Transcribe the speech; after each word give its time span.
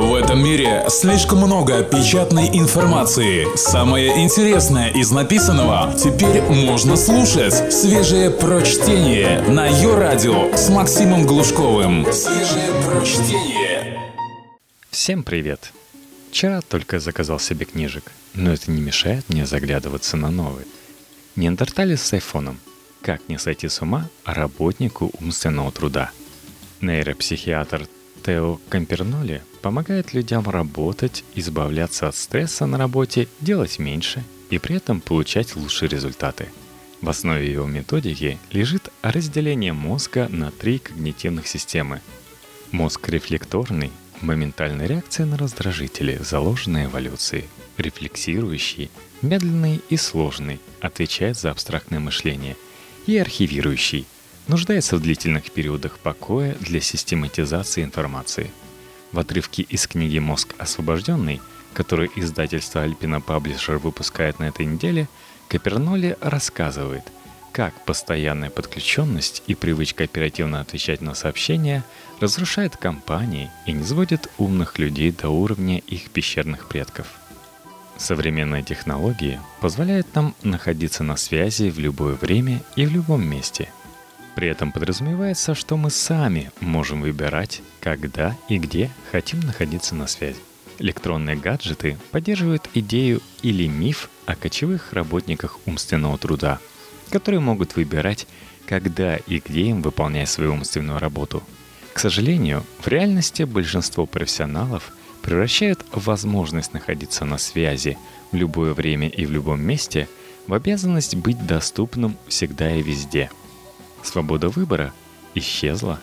В 0.00 0.14
этом 0.14 0.42
мире 0.42 0.86
слишком 0.88 1.40
много 1.40 1.82
печатной 1.82 2.48
информации. 2.58 3.54
Самое 3.54 4.24
интересное 4.24 4.88
из 4.88 5.10
написанного 5.10 5.94
теперь 5.94 6.40
можно 6.40 6.96
слушать. 6.96 7.70
Свежее 7.70 8.30
прочтение 8.30 9.42
на 9.42 9.66
ее 9.66 9.94
радио 9.98 10.56
с 10.56 10.70
Максимом 10.70 11.26
Глушковым. 11.26 12.10
Свежее 12.10 12.72
прочтение. 12.86 14.00
Всем 14.88 15.22
привет! 15.22 15.70
Вчера 16.30 16.62
только 16.62 16.98
заказал 16.98 17.38
себе 17.38 17.66
книжек, 17.66 18.10
но 18.32 18.54
это 18.54 18.70
не 18.70 18.80
мешает 18.80 19.28
мне 19.28 19.44
заглядываться 19.44 20.16
на 20.16 20.30
новые. 20.30 20.66
Неандерталец 21.36 22.00
с 22.00 22.14
айфоном. 22.14 22.58
Как 23.02 23.20
не 23.28 23.38
сойти 23.38 23.68
с 23.68 23.82
ума 23.82 24.08
работнику 24.24 25.10
умственного 25.20 25.70
труда. 25.70 26.10
Нейропсихиатр 26.80 27.86
Тео 28.24 28.60
Камперноли 28.68 29.42
помогает 29.62 30.12
людям 30.14 30.48
работать, 30.48 31.24
избавляться 31.34 32.08
от 32.08 32.16
стресса 32.16 32.66
на 32.66 32.78
работе, 32.78 33.28
делать 33.40 33.78
меньше 33.78 34.22
и 34.50 34.58
при 34.58 34.76
этом 34.76 35.00
получать 35.00 35.56
лучшие 35.56 35.88
результаты. 35.88 36.48
В 37.00 37.08
основе 37.08 37.50
его 37.50 37.66
методики 37.66 38.38
лежит 38.50 38.90
разделение 39.02 39.72
мозга 39.72 40.28
на 40.28 40.50
три 40.50 40.78
когнитивных 40.78 41.46
системы. 41.46 42.00
Мозг 42.72 43.08
рефлекторный– 43.08 43.90
моментальная 44.20 44.86
реакция 44.86 45.24
на 45.24 45.38
раздражители, 45.38 46.20
заложенные 46.22 46.86
эволюцией. 46.86 47.46
Рефлексирующий– 47.78 48.90
медленный 49.22 49.80
и 49.88 49.96
сложный, 49.96 50.60
отвечает 50.80 51.38
за 51.38 51.50
абстрактное 51.50 52.00
мышление. 52.00 52.56
И 53.06 53.16
архивирующий– 53.16 54.06
нуждается 54.48 54.96
в 54.96 55.00
длительных 55.00 55.50
периодах 55.50 55.98
покоя 55.98 56.54
для 56.60 56.80
систематизации 56.80 57.84
информации. 57.84 58.50
В 59.12 59.18
отрывке 59.18 59.62
из 59.62 59.86
книги 59.86 60.18
«Мозг 60.18 60.54
освобожденный», 60.58 61.40
который 61.74 62.10
издательство 62.16 62.86
Alpina 62.86 63.22
Publisher 63.24 63.78
выпускает 63.78 64.38
на 64.38 64.44
этой 64.44 64.66
неделе, 64.66 65.08
Каперноли 65.48 66.16
рассказывает, 66.20 67.02
как 67.52 67.84
постоянная 67.84 68.50
подключенность 68.50 69.42
и 69.48 69.56
привычка 69.56 70.04
оперативно 70.04 70.60
отвечать 70.60 71.00
на 71.00 71.14
сообщения 71.14 71.84
разрушает 72.20 72.76
компании 72.76 73.50
и 73.66 73.72
не 73.72 73.82
сводит 73.82 74.30
умных 74.38 74.78
людей 74.78 75.10
до 75.10 75.28
уровня 75.28 75.78
их 75.78 76.10
пещерных 76.10 76.68
предков. 76.68 77.06
Современные 77.96 78.62
технологии 78.62 79.40
позволяют 79.60 80.14
нам 80.14 80.34
находиться 80.42 81.02
на 81.02 81.16
связи 81.16 81.70
в 81.70 81.78
любое 81.78 82.14
время 82.14 82.62
и 82.76 82.86
в 82.86 82.92
любом 82.92 83.26
месте– 83.26 83.72
при 84.40 84.48
этом 84.48 84.72
подразумевается, 84.72 85.54
что 85.54 85.76
мы 85.76 85.90
сами 85.90 86.50
можем 86.60 87.02
выбирать, 87.02 87.60
когда 87.78 88.38
и 88.48 88.56
где 88.56 88.90
хотим 89.12 89.40
находиться 89.40 89.94
на 89.94 90.06
связи. 90.06 90.38
Электронные 90.78 91.36
гаджеты 91.36 91.98
поддерживают 92.10 92.66
идею 92.72 93.20
или 93.42 93.66
миф 93.66 94.08
о 94.24 94.34
кочевых 94.34 94.94
работниках 94.94 95.58
умственного 95.66 96.16
труда, 96.16 96.58
которые 97.10 97.42
могут 97.42 97.76
выбирать, 97.76 98.26
когда 98.64 99.16
и 99.16 99.42
где 99.46 99.64
им 99.64 99.82
выполнять 99.82 100.30
свою 100.30 100.54
умственную 100.54 100.98
работу. 100.98 101.42
К 101.92 101.98
сожалению, 101.98 102.64
в 102.80 102.88
реальности 102.88 103.42
большинство 103.42 104.06
профессионалов 104.06 104.90
превращают 105.20 105.84
возможность 105.92 106.72
находиться 106.72 107.26
на 107.26 107.36
связи 107.36 107.98
в 108.32 108.36
любое 108.36 108.72
время 108.72 109.10
и 109.10 109.26
в 109.26 109.32
любом 109.32 109.60
месте 109.60 110.08
в 110.46 110.54
обязанность 110.54 111.14
быть 111.14 111.46
доступным 111.46 112.16
всегда 112.26 112.74
и 112.74 112.80
везде– 112.80 113.30
Свобода 114.02 114.48
выбора 114.48 114.92
исчезла. 115.34 116.00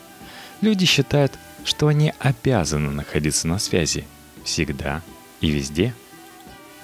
Люди 0.62 0.86
считают, 0.86 1.34
что 1.66 1.88
они 1.88 2.14
обязаны 2.20 2.92
находиться 2.92 3.48
на 3.48 3.60
связи 3.60 4.06
всегда 4.44 5.02
и 5.42 5.50
везде. 5.50 5.94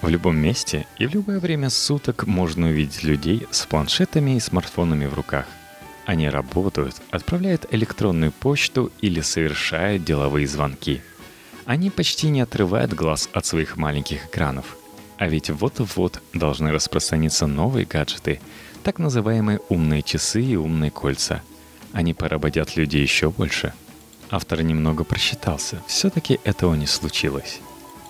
В 0.02 0.10
любом 0.10 0.36
месте 0.38 0.86
и 0.98 1.06
в 1.06 1.14
любое 1.14 1.40
время 1.40 1.70
суток 1.70 2.28
можно 2.28 2.68
увидеть 2.68 3.04
людей 3.04 3.48
с 3.52 3.66
планшетами 3.66 4.36
и 4.36 4.40
смартфонами 4.40 5.06
в 5.06 5.14
руках. 5.14 5.46
Они 6.06 6.28
работают, 6.28 7.02
отправляют 7.10 7.66
электронную 7.72 8.34
почту 8.34 8.92
или 9.00 9.22
совершают 9.22 10.04
деловые 10.04 10.48
звонки. 10.48 11.02
Они 11.66 11.90
почти 11.90 12.28
не 12.28 12.42
отрывают 12.42 12.94
глаз 12.94 13.30
от 13.32 13.46
своих 13.46 13.78
маленьких 13.78 14.26
экранов. 14.26 14.76
А 15.18 15.30
ведь 15.30 15.50
вот-вот 15.50 16.22
должны 16.34 16.72
распространиться 16.72 17.48
новые 17.48 17.86
гаджеты– 17.86 18.42
так 18.84 19.00
называемые 19.00 19.62
умные 19.70 20.04
часы 20.04 20.42
и 20.42 20.56
умные 20.56 20.92
кольца. 20.92 21.42
Они 21.94 22.14
поработят 22.14 22.76
людей 22.76 23.02
еще 23.02 23.30
больше. 23.32 23.74
Автор 24.30 24.62
немного 24.62 25.04
просчитался, 25.04 25.82
все-таки 25.88 26.40
этого 26.44 26.76
не 26.76 26.88
случилось. 26.88 27.60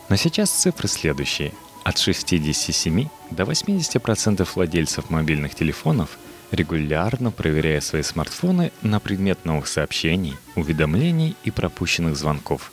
Но 0.09 0.15
сейчас 0.15 0.49
цифры 0.49 0.87
следующие. 0.87 1.53
От 1.83 1.97
67 1.97 3.07
до 3.29 3.43
80% 3.43 4.47
владельцев 4.55 5.09
мобильных 5.09 5.53
телефонов 5.53 6.17
регулярно 6.51 7.29
проверяют 7.29 7.83
свои 7.83 8.03
смартфоны 8.03 8.71
на 8.81 8.99
предмет 8.99 9.43
новых 9.43 9.67
сообщений, 9.67 10.35
уведомлений 10.55 11.35
и 11.43 11.51
пропущенных 11.51 12.15
звонков. 12.15 12.71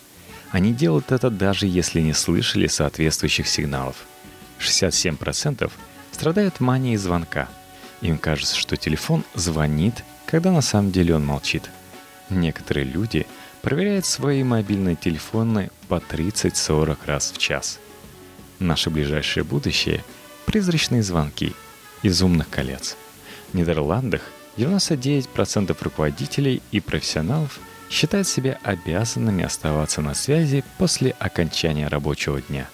Они 0.52 0.72
делают 0.72 1.12
это 1.12 1.28
даже 1.28 1.66
если 1.66 2.00
не 2.00 2.12
слышали 2.12 2.66
соответствующих 2.66 3.48
сигналов. 3.48 3.96
67% 4.60 5.70
страдают 6.12 6.60
манией 6.60 6.96
звонка– 6.96 7.48
им 8.00 8.18
кажется, 8.18 8.56
что 8.56 8.76
телефон 8.76 9.24
звонит, 9.34 10.04
когда 10.26 10.52
на 10.52 10.62
самом 10.62 10.90
деле 10.90 11.14
он 11.14 11.24
молчит. 11.24 11.70
Некоторые 12.30 12.84
люди 12.84 13.26
проверяют 13.62 14.06
свои 14.06 14.42
мобильные 14.42 14.96
телефоны 14.96 15.70
по 15.88 15.96
30-40 15.96 16.98
раз 17.04 17.32
в 17.32 17.38
час. 17.38 17.78
Наше 18.58 18.90
ближайшее 18.90 19.44
будущее– 19.44 20.04
призрачные 20.46 21.02
звонки 21.02 21.54
из 22.02 22.22
умных 22.22 22.48
колец. 22.48 22.96
В 23.52 23.54
Нидерландах 23.54 24.22
99% 24.56 25.76
руководителей 25.80 26.62
и 26.70 26.80
профессионалов 26.80 27.58
считают 27.90 28.28
себя 28.28 28.58
обязанными 28.62 29.44
оставаться 29.44 30.00
на 30.00 30.14
связи 30.14 30.64
после 30.78 31.10
окончания 31.18 31.88
рабочего 31.88 32.40
дня, 32.40 32.68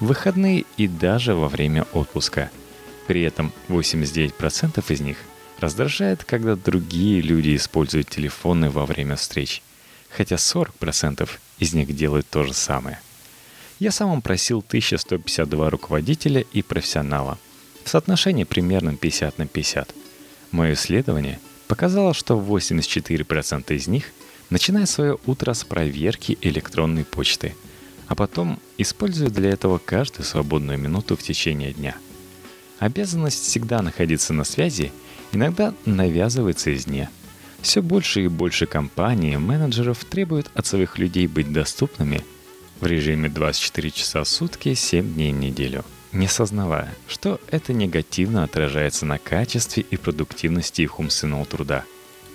в 0.00 0.06
выходные 0.06 0.64
и 0.76 0.88
даже 0.88 1.34
во 1.34 1.48
время 1.48 1.84
отпуска– 1.92 2.50
при 3.06 3.22
этом 3.22 3.52
89% 3.68 4.84
из 4.92 5.00
них 5.00 5.16
раздражает, 5.58 6.24
когда 6.24 6.56
другие 6.56 7.20
люди 7.20 7.56
используют 7.56 8.10
телефоны 8.10 8.68
во 8.68 8.84
время 8.84 9.16
встреч, 9.16 9.62
хотя 10.10 10.36
40% 10.36 11.28
из 11.58 11.72
них 11.72 11.94
делают 11.94 12.26
то 12.28 12.42
же 12.42 12.52
самое. 12.52 13.00
Я 13.78 13.90
сам 13.90 14.22
просил 14.22 14.64
1152 14.66 15.70
руководителя 15.70 16.44
и 16.52 16.62
профессионала 16.62 17.38
в 17.84 17.88
соотношении 17.88 18.44
примерно 18.44 18.96
50 18.96 19.38
на 19.38 19.46
50. 19.46 19.94
Мое 20.52 20.74
исследование 20.74 21.40
показало, 21.66 22.14
что 22.14 22.38
84% 22.38 23.74
из 23.74 23.86
них 23.88 24.12
начинают 24.50 24.90
свое 24.90 25.18
утро 25.26 25.52
с 25.52 25.64
проверки 25.64 26.38
электронной 26.42 27.04
почты, 27.04 27.56
а 28.06 28.14
потом 28.14 28.60
используют 28.78 29.32
для 29.32 29.50
этого 29.50 29.78
каждую 29.78 30.24
свободную 30.24 30.78
минуту 30.78 31.16
в 31.16 31.22
течение 31.22 31.72
дня– 31.72 31.96
Обязанность 32.82 33.44
всегда 33.44 33.80
находиться 33.80 34.32
на 34.32 34.42
связи 34.42 34.90
иногда 35.30 35.72
навязывается 35.86 36.74
извне. 36.74 37.10
Все 37.60 37.80
больше 37.80 38.24
и 38.24 38.26
больше 38.26 38.66
компаний 38.66 39.34
и 39.34 39.36
менеджеров 39.36 40.04
требуют 40.04 40.50
от 40.54 40.66
своих 40.66 40.98
людей 40.98 41.28
быть 41.28 41.52
доступными 41.52 42.24
в 42.80 42.86
режиме 42.86 43.28
24 43.28 43.90
часа 43.92 44.24
в 44.24 44.28
сутки 44.28 44.74
7 44.74 45.14
дней 45.14 45.32
в 45.32 45.36
неделю, 45.36 45.84
не 46.10 46.26
сознавая, 46.26 46.92
что 47.06 47.38
это 47.52 47.72
негативно 47.72 48.42
отражается 48.42 49.06
на 49.06 49.18
качестве 49.18 49.84
и 49.88 49.96
продуктивности 49.96 50.82
их 50.82 50.98
умственного 50.98 51.44
труда. 51.44 51.84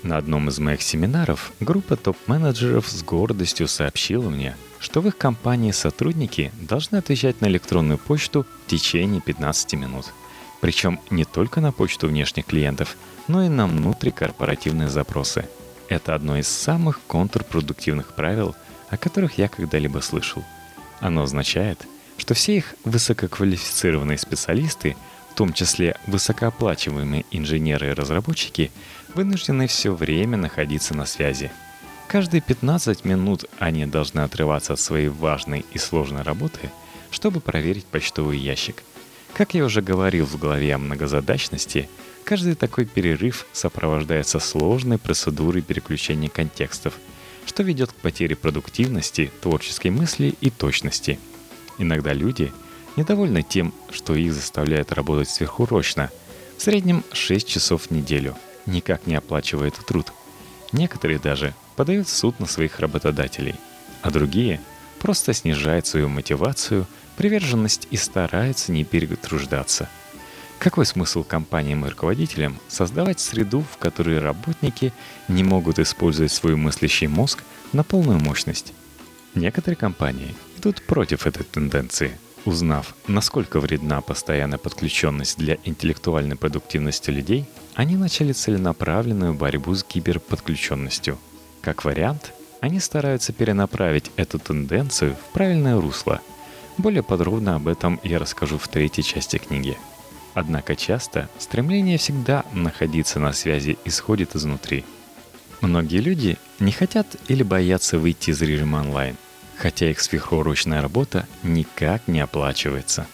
На 0.01 0.15
одном 0.15 0.47
из 0.47 0.59
моих 0.59 0.81
семинаров 0.81 1.51
группа 1.59 1.97
топ-менеджеров 1.97 2.87
с 2.87 3.03
гордостью 3.03 3.67
сообщила 3.67 4.29
мне, 4.29 4.55
что 4.79 5.01
в 5.01 5.09
их 5.09 5.17
компании 5.17 5.71
сотрудники 5.71 6.53
должны 6.61 6.95
отвечать 6.95 7.41
на 7.41 7.47
электронную 7.47 7.97
почту 7.97 8.45
в 8.65 8.69
течение 8.69 9.19
15 9.19 9.73
минут– 9.73 10.05
причем 10.61 10.99
не 11.09 11.25
только 11.25 11.61
на 11.61 11.71
почту 11.71 12.07
внешних 12.07 12.45
клиентов, 12.45 12.97
но 13.27 13.43
и 13.43 13.49
на 13.49 13.67
внутрикорпоративные 13.67 14.89
запросы. 14.89 15.47
Это 15.89 16.15
одно 16.15 16.37
из 16.37 16.47
самых 16.47 16.99
контрпродуктивных 17.07 18.13
правил, 18.13 18.55
о 18.89 18.97
которых 18.97 19.37
я 19.37 19.47
когда-либо 19.47 19.99
слышал. 19.99 20.43
Оно 20.99 21.23
означает, 21.23 21.85
что 22.17 22.33
все 22.33 22.57
их 22.57 22.75
высококвалифицированные 22.83 24.17
специалисты, 24.17 24.95
в 25.31 25.35
том 25.35 25.53
числе 25.53 25.97
высокооплачиваемые 26.07 27.25
инженеры 27.31 27.89
и 27.89 27.93
разработчики, 27.93 28.71
вынуждены 29.13 29.67
все 29.67 29.93
время 29.93 30.37
находиться 30.37 30.95
на 30.95 31.05
связи. 31.05 31.51
Каждые 32.07 32.41
15 32.41 33.05
минут 33.05 33.45
они 33.59 33.85
должны 33.85 34.21
отрываться 34.21 34.73
от 34.73 34.79
своей 34.79 35.09
важной 35.09 35.65
и 35.73 35.77
сложной 35.77 36.23
работы, 36.23 36.71
чтобы 37.11 37.39
проверить 37.39 37.85
почтовый 37.85 38.37
ящик– 38.37 38.83
как 39.33 39.53
я 39.53 39.65
уже 39.65 39.81
говорил 39.81 40.25
в 40.25 40.37
главе 40.37 40.75
о 40.75 40.77
многозадачности, 40.77 41.89
каждый 42.23 42.55
такой 42.55 42.85
перерыв 42.85 43.45
сопровождается 43.53 44.39
сложной 44.39 44.97
процедурой 44.97 45.61
переключения 45.61 46.29
контекстов. 46.29 46.95
что 47.45 47.63
ведет 47.63 47.93
к 47.93 47.95
потере 47.95 48.35
продуктивности, 48.35 49.31
творческой 49.39 49.89
мысли 49.89 50.35
и 50.41 50.49
точности. 50.49 51.17
Иногда 51.77 52.11
люди 52.11 52.51
недовольны 52.97 53.41
тем, 53.41 53.73
что 53.89 54.15
их 54.15 54.33
заставляют 54.33 54.91
работать 54.91 55.29
сверхурочно, 55.29 56.11
в 56.57 56.61
среднем 56.61 57.05
6 57.13 57.47
часов 57.47 57.83
в 57.83 57.91
неделю, 57.91 58.35
никак 58.65 59.07
не 59.07 59.15
оплачивая 59.15 59.69
этот 59.69 59.85
труд. 59.85 60.11
Некоторые 60.71 61.19
даже 61.19 61.53
подают 61.75 62.07
в 62.07 62.15
суд 62.15 62.39
на 62.39 62.47
своих 62.47 62.79
работодателей, 62.79 63.55
а 64.01 64.11
другие 64.11 64.59
просто 64.99 65.33
снижают 65.33 65.87
свою 65.87 66.09
мотивацию, 66.09 66.87
приверженность 67.17 67.87
и 67.91 67.97
стараются 67.97 68.71
не 68.71 68.85
перетруждаться– 68.85 69.89
какой 70.59 70.87
смысл 70.87 71.23
компаниям 71.23 71.85
и 71.85 71.89
руководителям 71.89 72.57
создавать 72.67 73.19
среду, 73.19 73.63
в 73.71 73.77
которой 73.77 74.19
работники 74.19 74.91
не 75.27 75.43
могут 75.43 75.77
использовать 75.77 76.31
свой 76.31 76.55
мыслящий 76.55 77.07
мозг 77.07 77.43
на 77.73 77.83
полную 77.83 78.19
мощность? 78.19 78.73
Некоторые 79.35 79.77
компании 79.77 80.35
идут 80.57 80.81
против 80.81 81.27
этой 81.27 81.43
тенденции, 81.43 82.17
узнав, 82.43 82.95
насколько 83.07 83.59
вредна 83.59 84.01
постоянная 84.01 84.57
подключенность 84.57 85.37
для 85.37 85.57
интеллектуальной 85.63 86.35
продуктивности 86.35 87.11
людей, 87.11 87.45
они 87.75 87.95
начали 87.95 88.31
целенаправленную 88.33 89.35
борьбу 89.35 89.75
с 89.75 89.83
киберподключенностью. 89.83 91.19
Как 91.61 91.85
вариант, 91.85 92.33
они 92.61 92.79
стараются 92.79 93.31
перенаправить 93.31 94.09
эту 94.15 94.39
тенденцию 94.39 95.15
в 95.15 95.33
правильное 95.33 95.79
русло. 95.79 96.19
Более 96.77 97.03
подробно 97.03 97.55
об 97.55 97.67
этом 97.67 97.99
я 98.03 98.19
расскажу 98.19 98.57
в 98.57 98.67
третьей 98.67 99.03
части 99.03 99.37
книги– 99.37 99.77
Однако 100.39 100.75
часто 100.75 101.29
стремление 101.39 101.97
всегда 101.97 102.45
находиться 102.53 103.19
на 103.19 103.33
связи 103.33 103.79
исходит 103.85 104.35
изнутри. 104.35 104.85
Многие 105.61 105.97
люди 105.97 106.37
не 106.59 106.71
хотят 106.71 107.07
или 107.27 107.41
боятся 107.41 107.97
выйти 107.97 108.29
из 108.29 108.39
режима 108.43 108.81
онлайн, 108.81 109.17
хотя 109.55 109.89
их 109.89 109.99
сверхурочная 109.99 110.83
работа 110.83 111.27
никак 111.41 112.07
не 112.07 112.19
оплачивается. 112.19 113.07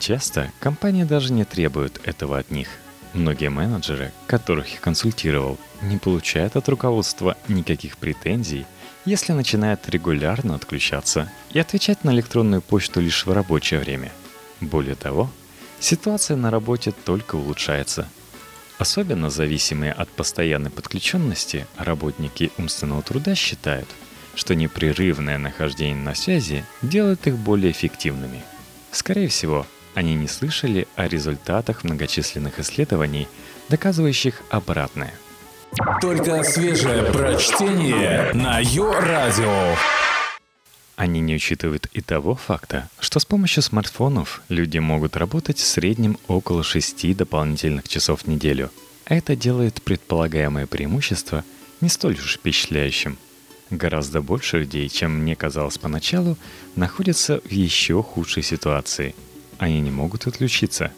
Часто 0.00 0.52
компании 0.60 1.04
даже 1.04 1.32
не 1.32 1.46
требуют 1.46 1.98
этого 2.04 2.38
от 2.38 2.50
них. 2.50 2.68
Многие 3.14 3.48
менеджеры, 3.48 4.12
которых 4.26 4.68
я 4.74 4.78
консультировал, 4.80 5.56
не 5.80 5.96
получают 5.96 6.56
от 6.56 6.68
руководства 6.68 7.38
никаких 7.48 7.96
претензий, 7.96 8.66
если 9.04 9.32
начинают 9.32 9.88
регулярно 9.88 10.54
отключаться 10.54 11.30
и 11.52 11.58
отвечать 11.58 12.04
на 12.04 12.10
электронную 12.10 12.62
почту 12.62 13.00
лишь 13.00 13.26
в 13.26 13.32
рабочее 13.32 13.80
время. 13.80 14.12
Более 14.60 14.94
того, 14.94 15.30
Ситуация 15.80 16.36
на 16.36 16.50
работе 16.50 16.92
только 16.92 17.36
улучшается. 17.36 18.06
Особенно 18.78 19.30
зависимые 19.30 19.92
от 19.92 20.10
постоянной 20.10 20.70
подключенности 20.70 21.66
работники 21.76 22.52
умственного 22.58 23.02
труда 23.02 23.34
считают, 23.34 23.88
что 24.34 24.54
непрерывное 24.54 25.38
нахождение 25.38 25.96
на 25.96 26.14
связи 26.14 26.64
делает 26.82 27.26
их 27.26 27.36
более 27.36 27.72
эффективными. 27.72 28.42
Скорее 28.90 29.28
всего, 29.28 29.66
они 29.94 30.14
не 30.14 30.28
слышали 30.28 30.86
о 30.96 31.08
результатах 31.08 31.82
многочисленных 31.82 32.60
исследований, 32.60 33.26
доказывающих 33.70 34.42
обратное. 34.50 35.14
Только 36.00 36.42
свежее 36.42 37.04
прочтение 37.04 38.32
на 38.34 38.58
Йо-Радио. 38.58 39.76
Они 40.96 41.20
не 41.20 41.36
учитывают 41.36 41.86
и 41.92 42.00
того 42.00 42.34
факта, 42.34 42.88
что 42.98 43.20
с 43.20 43.24
помощью 43.24 43.62
смартфонов 43.62 44.42
люди 44.48 44.78
могут 44.78 45.16
работать 45.16 45.58
в 45.58 45.66
среднем 45.66 46.18
около 46.26 46.64
6 46.64 47.16
дополнительных 47.16 47.88
часов 47.88 48.22
в 48.22 48.26
неделю. 48.26 48.70
Это 49.04 49.36
делает 49.36 49.80
предполагаемое 49.82 50.66
преимущество 50.66 51.44
не 51.80 51.88
столь 51.88 52.14
уж 52.14 52.34
впечатляющим. 52.34 53.16
Гораздо 53.70 54.20
больше 54.20 54.58
людей, 54.58 54.88
чем 54.88 55.20
мне 55.20 55.36
казалось 55.36 55.78
поначалу, 55.78 56.36
находятся 56.74 57.40
в 57.44 57.50
еще 57.52 58.02
худшей 58.02 58.42
ситуации. 58.42 59.14
Они 59.58 59.80
не 59.80 59.92
могут 59.92 60.26
отключиться. 60.26 60.92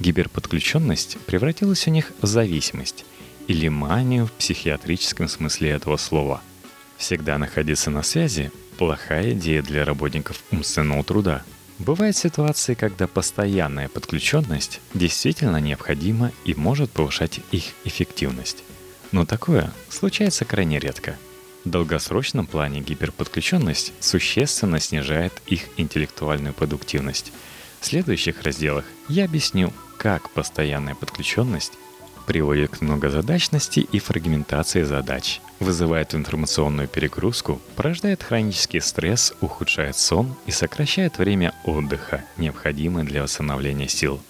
Гиперподключенность 0.00 1.18
превратилась 1.26 1.86
у 1.86 1.90
них 1.90 2.12
в 2.20 2.26
зависимость 2.26 3.04
или 3.48 3.68
манию 3.68 4.26
в 4.26 4.32
психиатрическом 4.32 5.28
смысле 5.28 5.70
этого 5.70 5.96
слова. 5.96 6.42
Всегда 6.96 7.38
находиться 7.38 7.90
на 7.90 8.02
связи 8.02 8.50
плохая 8.78 9.32
идея 9.32 9.62
для 9.62 9.84
работников 9.84 10.42
умственного 10.50 11.04
труда. 11.04 11.42
Бывают 11.78 12.16
ситуации, 12.16 12.74
когда 12.74 13.06
постоянная 13.06 13.88
подключенность 13.88 14.80
действительно 14.94 15.58
необходима 15.58 16.32
и 16.44 16.54
может 16.54 16.90
повышать 16.90 17.40
их 17.50 17.64
эффективность. 17.84 18.64
Но 19.12 19.24
такое 19.26 19.72
случается 19.88 20.44
крайне 20.44 20.78
редко. 20.78 21.16
В 21.64 21.70
долгосрочном 21.70 22.46
плане 22.46 22.80
гиперподключенность 22.80 23.92
существенно 24.00 24.78
снижает 24.78 25.32
их 25.46 25.62
интеллектуальную 25.76 26.52
продуктивность. 26.52 27.32
В 27.80 27.86
следующих 27.86 28.42
разделах 28.42 28.84
я 29.08 29.24
объясню, 29.24 29.72
как 29.98 30.30
постоянная 30.30 30.94
подключенность 30.94 31.72
приводит 32.26 32.78
к 32.78 32.80
многозадачности 32.80 33.80
и 33.80 33.98
фрагментации 33.98 34.82
задач, 34.82 35.40
вызывает 35.60 36.14
информационную 36.14 36.88
перегрузку, 36.88 37.60
порождает 37.76 38.22
хронический 38.22 38.80
стресс, 38.80 39.34
ухудшает 39.40 39.96
сон 39.96 40.34
и 40.46 40.50
сокращает 40.50 41.18
время 41.18 41.54
отдыха, 41.64 42.24
необходимое 42.36 43.04
для 43.04 43.22
восстановления 43.22 43.88
сил. 43.88 44.20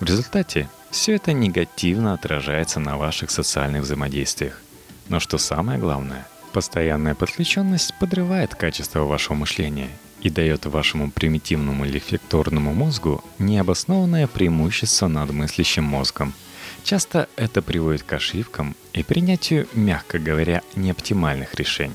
В 0.00 0.04
результате 0.04 0.68
все 0.90 1.16
это 1.16 1.32
негативно 1.32 2.14
отражается 2.14 2.80
на 2.80 2.96
ваших 2.96 3.30
социальных 3.30 3.82
взаимодействиях. 3.82 4.60
Но 5.08 5.20
что 5.20 5.38
самое 5.38 5.78
главное, 5.78 6.26
постоянная 6.52 7.14
подключенность 7.14 7.94
подрывает 7.98 8.54
качество 8.54 9.00
вашего 9.00 9.34
мышления 9.34 9.90
и 10.20 10.30
дает 10.30 10.66
вашему 10.66 11.10
примитивному 11.10 11.84
рефлекторному 11.84 12.74
мозгу 12.74 13.24
необоснованное 13.38 14.26
преимущество 14.26 15.08
над 15.08 15.30
мыслящим 15.30 15.84
мозгом– 15.84 16.34
Часто 16.88 17.28
это 17.36 17.60
приводит 17.60 18.02
к 18.02 18.14
ошибкам 18.14 18.74
и 18.94 19.02
принятию, 19.02 19.68
мягко 19.74 20.18
говоря, 20.18 20.62
неоптимальных 20.74 21.54
решений. 21.56 21.92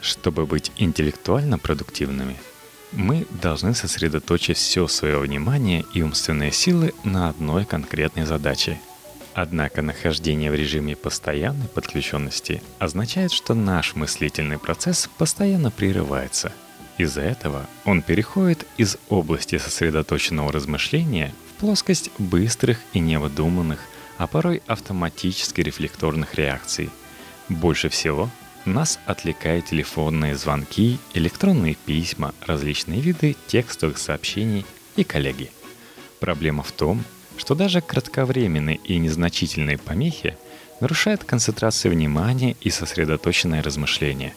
Чтобы 0.00 0.44
быть 0.44 0.72
интеллектуально 0.76 1.56
продуктивными, 1.56 2.36
мы 2.90 3.28
должны 3.30 3.76
сосредоточить 3.76 4.56
все 4.56 4.88
свое 4.88 5.20
внимание 5.20 5.84
и 5.94 6.02
умственные 6.02 6.50
силы 6.50 6.94
на 7.04 7.28
одной 7.28 7.64
конкретной 7.64 8.24
задаче. 8.24 8.80
Однако 9.34 9.82
нахождение 9.82 10.50
в 10.50 10.56
режиме 10.56 10.96
постоянной 10.96 11.68
подключенности 11.68 12.60
означает, 12.80 13.30
что 13.30 13.54
наш 13.54 13.94
мыслительный 13.94 14.58
процесс 14.58 15.08
постоянно 15.16 15.70
прерывается. 15.70 16.52
Из-за 16.96 17.20
этого 17.20 17.68
он 17.84 18.02
переходит 18.02 18.66
из 18.78 18.96
области 19.10 19.58
сосредоточенного 19.58 20.50
размышления 20.50 21.32
в 21.52 21.60
плоскость 21.60 22.10
быстрых 22.18 22.80
и 22.92 22.98
невыдуманных– 22.98 23.78
а 24.18 24.26
порой 24.26 24.62
автоматически 24.66 25.60
рефлекторных 25.60 26.34
реакций. 26.34 26.90
Больше 27.48 27.88
всего 27.88 28.28
нас 28.64 28.98
отвлекают 29.06 29.66
телефонные 29.66 30.36
звонки, 30.36 30.98
электронные 31.14 31.76
письма, 31.76 32.34
различные 32.44 33.00
виды 33.00 33.36
текстовых 33.46 33.96
сообщений 33.96 34.66
и 34.96 35.04
коллеги. 35.04 35.50
Проблема 36.20 36.64
в 36.64 36.72
том, 36.72 37.04
что 37.38 37.54
даже 37.54 37.80
кратковременные 37.80 38.76
и 38.84 38.98
незначительные 38.98 39.78
помехи 39.78 40.36
нарушают 40.80 41.24
концентрацию 41.24 41.92
внимания 41.92 42.56
и 42.60 42.70
сосредоточенное 42.70 43.62
размышление. 43.62 44.34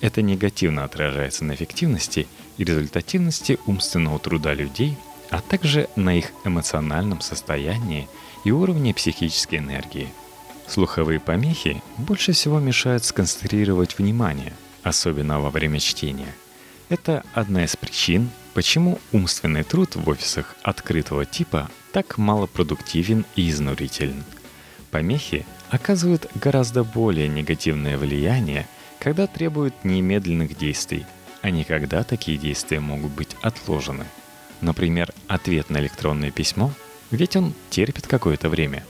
Это 0.00 0.22
негативно 0.22 0.84
отражается 0.84 1.44
на 1.44 1.54
эффективности 1.54 2.28
и 2.58 2.64
результативности 2.64 3.58
умственного 3.66 4.20
труда 4.20 4.54
людей, 4.54 4.96
а 5.30 5.40
также 5.40 5.88
на 5.96 6.16
их 6.16 6.30
эмоциональном 6.44 7.20
состоянии– 7.20 8.08
и 8.44 8.50
уровне 8.50 8.94
психической 8.94 9.58
энергии. 9.58 10.08
Слуховые 10.66 11.20
помехи 11.20 11.82
больше 11.96 12.32
всего 12.32 12.58
мешают 12.58 13.04
сконцентрировать 13.04 13.98
внимание, 13.98 14.52
особенно 14.82 15.40
во 15.40 15.50
время 15.50 15.78
чтения. 15.78 16.34
Это 16.88 17.24
одна 17.34 17.64
из 17.64 17.76
причин, 17.76 18.30
почему 18.54 18.98
умственный 19.12 19.62
труд 19.64 19.96
в 19.96 20.08
офисах 20.08 20.56
открытого 20.62 21.24
типа 21.24 21.70
так 21.92 22.18
малопродуктивен 22.18 23.24
и 23.36 23.50
изнурителен. 23.50 24.24
Помехи 24.90 25.46
оказывают 25.70 26.30
гораздо 26.34 26.84
более 26.84 27.28
негативное 27.28 27.98
влияние, 27.98 28.66
когда 28.98 29.26
требуют 29.26 29.84
немедленных 29.84 30.56
действий, 30.56 31.06
а 31.42 31.50
не 31.50 31.64
когда 31.64 32.02
такие 32.02 32.38
действия 32.38 32.80
могут 32.80 33.12
быть 33.12 33.36
отложены. 33.42 34.06
Например, 34.60 35.12
ответ 35.28 35.70
на 35.70 35.78
электронное 35.78 36.30
письмо– 36.30 36.72
ведь 37.10 37.36
он 37.36 37.54
терпит 37.70 38.06
какое-то 38.06 38.48
время. 38.48 38.84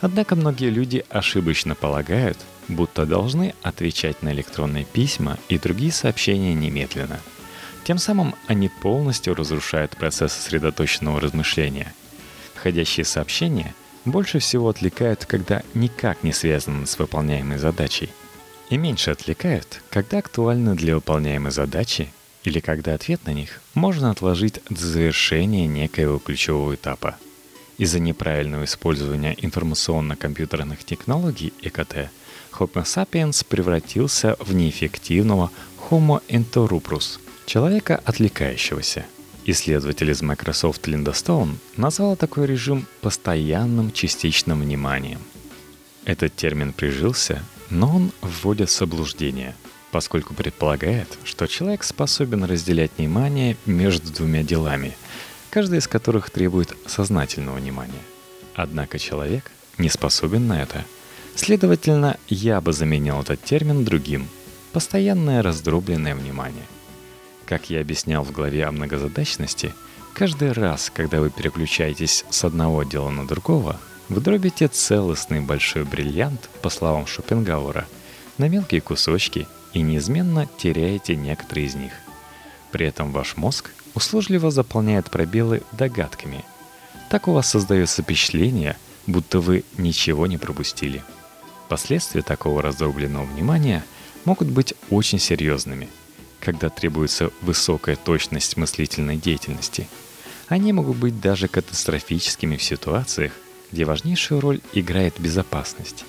Однако 0.00 0.36
многие 0.36 0.70
люди 0.70 1.04
ошибочно 1.08 1.74
полагают, 1.74 2.38
будто 2.68 3.06
должны 3.06 3.54
отвечать 3.62 4.22
на 4.22 4.32
электронные 4.32 4.84
письма 4.84 5.38
и 5.48 5.58
другие 5.58 5.92
сообщения 5.92 6.54
немедленно. 6.54 7.20
Тем 7.84 7.98
самым 7.98 8.34
они 8.46 8.68
полностью 8.68 9.34
разрушают 9.34 9.96
процесс 9.96 10.32
сосредоточенного 10.32 11.20
размышления. 11.20 11.92
Входящие 12.54 13.04
сообщения 13.04 13.74
больше 14.04 14.38
всего 14.38 14.68
отвлекают, 14.68 15.26
когда 15.26 15.62
никак 15.74 16.22
не 16.22 16.32
связаны 16.32 16.86
с 16.86 16.98
выполняемой 16.98 17.58
задачей. 17.58 18.10
и 18.70 18.76
меньше 18.76 19.10
отвлекают, 19.10 19.82
когда 19.90 20.18
актуальны 20.18 20.74
для 20.74 20.94
выполняемой 20.94 21.52
задачи 21.52 22.10
или 22.44 22.60
когда 22.60 22.94
ответ 22.94 23.24
на 23.26 23.30
них 23.30 23.60
можно 23.74 24.10
отложить 24.10 24.60
до 24.68 24.80
завершения 24.80 25.66
некоего 25.66 26.18
ключевого 26.18 26.74
этапа. 26.74 27.16
Из-за 27.76 27.98
неправильного 27.98 28.64
использования 28.64 29.34
информационно-компьютерных 29.36 30.84
технологий 30.84 31.52
ЭКТ 31.60 32.10
Homo 32.52 32.84
sapiens 32.84 33.44
превратился 33.44 34.36
в 34.38 34.54
неэффективного 34.54 35.50
Homo 35.90 36.22
interruptus, 36.28 37.18
человека 37.46 38.00
отвлекающегося. 38.04 39.06
Исследователь 39.44 40.10
из 40.10 40.22
Microsoft 40.22 40.86
Линда 40.86 41.12
Стоун 41.12 41.58
назвал 41.76 42.16
такой 42.16 42.46
режим 42.46 42.86
постоянным 43.00 43.90
частичным 43.92 44.60
вниманием. 44.60 45.18
Этот 46.04 46.34
термин 46.36 46.72
прижился, 46.72 47.42
но 47.70 47.96
он 47.96 48.12
вводит 48.22 48.70
в 48.70 48.78
заблуждение, 48.78 49.56
поскольку 49.90 50.32
предполагает, 50.32 51.18
что 51.24 51.46
человек 51.48 51.82
способен 51.82 52.44
разделять 52.44 52.92
внимание 52.96 53.56
между 53.66 54.12
двумя 54.12 54.44
делами, 54.44 54.96
каждый 55.54 55.78
из 55.78 55.86
которых 55.86 56.30
требует 56.30 56.76
сознательного 56.84 57.58
внимания. 57.58 58.02
Однако 58.56 58.98
человек 58.98 59.52
не 59.78 59.88
способен 59.88 60.48
на 60.48 60.60
это. 60.60 60.84
Следовательно, 61.36 62.16
я 62.26 62.60
бы 62.60 62.72
заменил 62.72 63.20
этот 63.20 63.40
термин 63.40 63.84
другим– 63.84 64.26
постоянное 64.72 65.42
раздробленное 65.44 66.16
внимание. 66.16 66.64
Как 67.46 67.70
я 67.70 67.80
объяснял 67.82 68.24
в 68.24 68.32
главе 68.32 68.64
о 68.64 68.72
многозадачности, 68.72 69.72
каждый 70.12 70.50
раз, 70.50 70.90
когда 70.92 71.20
вы 71.20 71.30
переключаетесь 71.30 72.24
с 72.30 72.42
одного 72.42 72.82
дела 72.82 73.10
на 73.10 73.24
другого, 73.24 73.78
вы 74.08 74.20
дробите 74.20 74.66
целостный 74.66 75.40
большой 75.40 75.84
бриллиант, 75.84 76.50
по 76.62 76.68
словам 76.68 77.06
Шопенгауэра, 77.06 77.86
на 78.38 78.48
мелкие 78.48 78.80
кусочки 78.80 79.46
и 79.72 79.82
неизменно 79.82 80.48
теряете 80.58 81.14
некоторые 81.14 81.68
из 81.68 81.76
них. 81.76 81.92
При 82.72 82.88
этом 82.88 83.12
ваш 83.12 83.36
мозг 83.36 83.70
услужливо 83.94 84.50
заполняет 84.50 85.10
пробелы 85.10 85.62
догадками. 85.72 86.44
Так 87.10 87.28
у 87.28 87.32
вас 87.32 87.48
создается 87.48 88.02
впечатление, 88.02 88.76
будто 89.06 89.40
вы 89.40 89.64
ничего 89.78 90.26
не 90.26 90.38
пропустили. 90.38 91.02
Последствия 91.68 92.22
такого 92.22 92.62
раздробленного 92.62 93.24
внимания 93.24 93.84
могут 94.24 94.48
быть 94.48 94.74
очень 94.90 95.18
серьезными– 95.18 95.88
когда 96.44 96.68
требуется 96.68 97.30
высокая 97.40 97.96
точность 97.96 98.56
мыслительной 98.56 99.16
деятельности. 99.16 99.88
Они 100.46 100.72
могут 100.72 100.98
быть 100.98 101.20
даже 101.20 101.48
катастрофическими 101.48 102.56
в 102.56 102.62
ситуациях, 102.62 103.32
где 103.72 103.84
важнейшую 103.84 104.40
роль 104.40 104.60
играет 104.74 105.18
безопасность, 105.18 106.04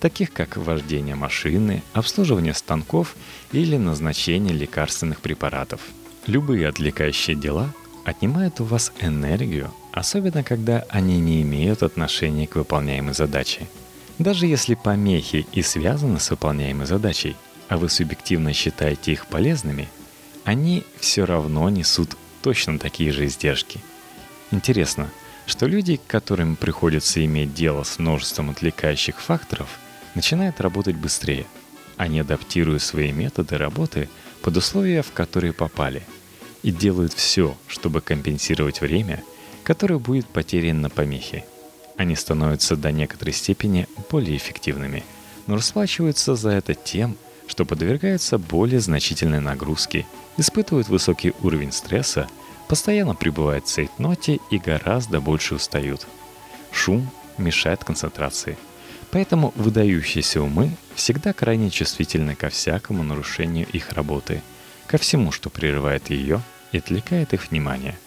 таких 0.00 0.32
как 0.32 0.56
вождение 0.56 1.14
машины, 1.14 1.82
обслуживание 1.92 2.52
станков 2.52 3.14
или 3.52 3.76
назначение 3.76 4.52
лекарственных 4.52 5.20
препаратов. 5.20 5.80
Любые 6.26 6.68
отвлекающие 6.68 7.36
дела 7.36 7.72
отнимают 8.04 8.60
у 8.60 8.64
вас 8.64 8.92
энергию, 9.00 9.72
особенно 9.92 10.42
когда 10.42 10.84
они 10.88 11.20
не 11.20 11.42
имеют 11.42 11.84
отношения 11.84 12.48
к 12.48 12.56
выполняемой 12.56 13.14
задаче. 13.14 13.68
Даже 14.18 14.46
если 14.46 14.74
помехи 14.74 15.46
и 15.52 15.62
связаны 15.62 16.18
с 16.18 16.30
выполняемой 16.30 16.86
задачей, 16.86 17.36
а 17.68 17.76
вы 17.76 17.88
субъективно 17.88 18.52
считаете 18.52 19.12
их 19.12 19.26
полезными, 19.26 19.88
они 20.44 20.84
все 20.98 21.26
равно 21.26 21.68
несут 21.68 22.16
точно 22.42 22.78
такие 22.78 23.12
же 23.12 23.26
издержки. 23.26 23.80
Интересно, 24.50 25.10
что 25.46 25.66
люди, 25.66 26.00
которым 26.08 26.56
приходится 26.56 27.24
иметь 27.24 27.54
дело 27.54 27.84
с 27.84 28.00
множеством 28.00 28.50
отвлекающих 28.50 29.20
факторов, 29.20 29.68
начинают 30.14 30.60
работать 30.60 30.96
быстрее. 30.96 31.46
Они 31.96 32.18
адаптируют 32.18 32.82
свои 32.82 33.12
методы 33.12 33.58
работы 33.58 34.08
под 34.42 34.56
условия, 34.56 35.02
в 35.02 35.12
которые 35.12 35.52
попали, 35.52 36.02
и 36.66 36.72
делают 36.72 37.12
все, 37.12 37.56
чтобы 37.68 38.00
компенсировать 38.00 38.80
время, 38.80 39.22
которое 39.62 40.00
будет 40.00 40.26
потеряно 40.26 40.80
на 40.80 40.90
помехе. 40.90 41.44
Они 41.96 42.16
становятся 42.16 42.74
до 42.74 42.90
некоторой 42.90 43.34
степени 43.34 43.86
более 44.10 44.36
эффективными, 44.36 45.04
но 45.46 45.54
расплачиваются 45.54 46.34
за 46.34 46.50
это 46.50 46.74
тем, 46.74 47.16
что 47.46 47.64
подвергаются 47.64 48.36
более 48.36 48.80
значительной 48.80 49.38
нагрузке, 49.40 50.06
испытывают 50.38 50.88
высокий 50.88 51.34
уровень 51.40 51.70
стресса, 51.70 52.26
постоянно 52.66 53.14
пребывают 53.14 53.66
в 53.66 53.70
цейтноте 53.70 54.40
и 54.50 54.58
гораздо 54.58 55.20
больше 55.20 55.54
устают. 55.54 56.04
Шум 56.72 57.08
мешает 57.38 57.84
концентрации. 57.84 58.58
Поэтому 59.12 59.52
выдающиеся 59.54 60.42
умы 60.42 60.72
всегда 60.96 61.32
крайне 61.32 61.70
чувствительны 61.70 62.34
ко 62.34 62.48
всякому 62.48 63.04
нарушению 63.04 63.68
их 63.68 63.92
работы, 63.92 64.42
ко 64.88 64.98
всему, 64.98 65.30
что 65.30 65.48
прерывает 65.48 66.10
ее 66.10 66.42
и 66.72 66.78
отвлекает 66.78 67.32
их 67.32 67.50
внимание. 67.50 67.98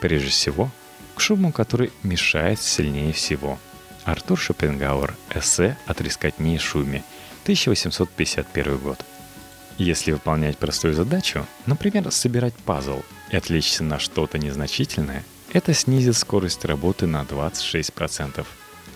Прежде 0.00 0.30
всего, 0.30 0.70
к 1.14 1.20
шуму, 1.20 1.52
который 1.52 1.92
мешает 2.02 2.60
сильнее 2.60 3.12
всего. 3.12 3.58
Артур 4.04 4.38
Шопенгауэр, 4.38 5.16
эссе 5.34 5.76
о 5.86 5.94
трескотне 5.94 6.56
и 6.56 6.58
шуме– 6.58 7.02
1851 7.44 8.78
год. 8.78 9.04
Если 9.76 10.12
выполнять 10.12 10.56
простую 10.56 10.94
задачу, 10.94 11.46
например, 11.66 12.10
собирать 12.10 12.54
пазл 12.54 13.02
и 13.30 13.36
отвлечься 13.36 13.84
на 13.84 13.98
что-то 13.98 14.38
незначительное, 14.38 15.24
это 15.52 15.74
снизит 15.74 16.16
скорость 16.16 16.64
работы 16.64 17.06
на 17.06 17.22
26%. 17.22 18.46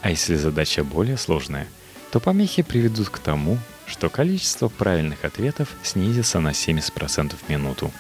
А 0.01 0.11
если 0.11 0.37
задача 0.37 0.83
более 0.83 1.19
сложная, 1.19 1.69
то 2.11 2.21
помехи 2.21 2.63
приведут 2.63 3.11
к 3.11 3.19
тому, 3.19 3.59
что 3.87 4.09
количество 4.09 4.69
правильных 4.69 5.25
ответов 5.25 5.69
снизится 5.83 6.41
на 6.41 6.51
70% 6.51 7.35
в 7.37 7.49
минуту. 7.51 7.93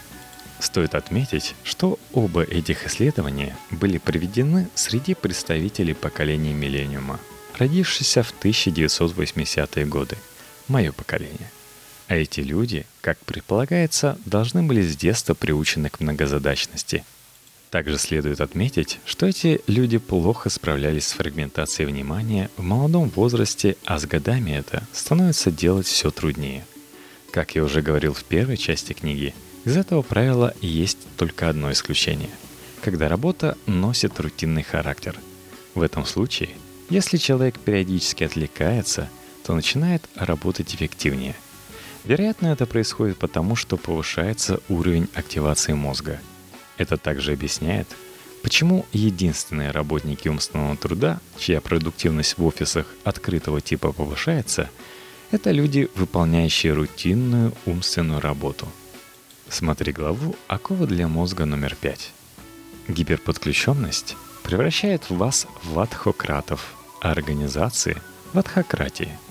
Стоит 0.60 0.94
отметить, 0.94 1.54
что 1.62 1.98
оба 2.12 2.42
этих 2.42 2.86
исследования 2.86 3.56
были 3.70 3.98
проведены 3.98 4.68
среди 4.74 5.14
представителей 5.14 5.94
поколения 5.94 6.52
миллениума, 6.52 7.20
родившихся 7.56 8.22
в 8.22 8.34
1980-е 8.42 9.86
годы– 9.86 10.16
мое 10.68 10.92
поколение. 10.92 11.50
А 12.08 12.16
эти 12.16 12.40
люди, 12.40 12.86
как 13.00 13.18
предполагается, 13.18 14.18
должны 14.24 14.62
были 14.62 14.82
с 14.82 14.96
детства 14.96 15.34
приучены 15.34 15.90
к 15.90 16.00
многозадачности. 16.00 17.04
Также 17.70 17.98
следует 17.98 18.40
отметить, 18.40 18.98
что 19.04 19.26
эти 19.26 19.60
люди 19.66 19.98
плохо 19.98 20.48
справлялись 20.48 21.06
с 21.06 21.12
фрагментацией 21.12 21.86
внимания 21.86 22.48
в 22.56 22.62
молодом 22.62 23.10
возрасте, 23.10 23.76
а 23.84 23.98
с 23.98 24.06
годами 24.06 24.52
это 24.52 24.86
становится 24.92 25.50
делать 25.50 25.86
все 25.86 26.10
труднее. 26.10 26.64
Как 27.30 27.54
я 27.54 27.62
уже 27.62 27.82
говорил 27.82 28.14
в 28.14 28.24
первой 28.24 28.56
части 28.56 28.94
книги, 28.94 29.34
из 29.68 29.76
этого 29.76 30.02
правила 30.02 30.54
есть 30.60 30.98
только 31.16 31.48
одно 31.48 31.70
исключение– 31.72 32.30
когда 32.80 33.08
работа 33.08 33.58
носит 33.66 34.20
рутинный 34.20 34.62
характер. 34.62 35.16
В 35.75 35.82
этом 35.82 36.06
случае, 36.06 36.50
если 36.90 37.16
человек 37.16 37.58
периодически 37.58 38.25
отвлекается– 38.25 39.08
то 39.48 39.54
начинает 39.54 40.02
работать 40.14 40.75
эффективнее. 40.75 41.34
Вероятно, 42.04 42.48
это 42.48 42.66
происходит 42.66 43.16
потому, 43.16 43.56
что 43.56 43.78
повышается 43.78 44.60
уровень 44.68 45.08
активации 45.14 45.72
мозга. 45.72 46.20
Это 46.76 46.98
также 46.98 47.32
объясняет, 47.32 47.88
почему 48.42 48.84
единственные 48.92 49.70
работники 49.70 50.28
умственного 50.28 50.76
труда, 50.76 51.18
чья 51.38 51.62
продуктивность 51.62 52.37
в 52.37 52.44
офисах 52.44 52.94
открытого 53.04 53.62
типа 53.62 53.92
повышается, 53.92 54.68
это 55.30 55.50
люди, 55.50 55.88
выполняющие 55.94 56.75
рутинную 56.75 57.54
умственную 57.64 58.20
работу. 58.20 58.68
Смотри 59.50 59.92
главу 59.92 60.36
«Оковы 60.46 60.86
для 60.86 61.08
мозга 61.08 61.44
номер 61.44 61.76
5». 61.80 61.98
Гиперподключенность 62.88 64.16
превращает 64.42 65.10
вас 65.10 65.46
в 65.64 65.78
адхократов, 65.78 66.74
а 67.00 67.10
организации– 67.10 67.96
в 68.32 68.38
адхократии– 68.38 69.18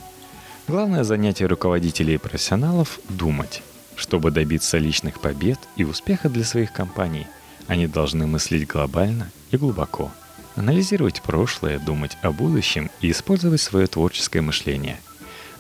Главное 0.68 1.06
занятие 1.06 1.46
руководителей 1.46 2.16
и 2.16 2.18
профессионалов– 2.18 3.00
думать. 3.10 3.64
Чтобы 3.96 4.32
добиться 4.32 4.78
личных 4.78 5.22
побед 5.22 5.58
и 5.78 5.86
успеха 5.86 6.28
для 6.28 6.44
своих 6.44 6.74
компаний, 6.74 7.26
они 7.68 7.88
должны 7.88 8.28
мыслить 8.28 8.68
глобально 8.68 9.32
и 9.52 9.56
глубоко, 9.56 10.12
анализировать 10.58 11.22
прошлое, 11.22 11.80
думать 11.80 12.18
о 12.22 12.34
будущем 12.34 12.92
и 13.00 13.12
использовать 13.12 13.62
свое 13.62 13.88
творческое 13.88 14.42
мышление. 14.42 15.00